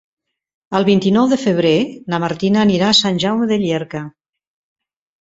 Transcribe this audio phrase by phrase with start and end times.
[0.79, 1.75] El vint-i-nou de febrer
[2.15, 4.07] na Martina anirà a Sant Jaume de Llierca.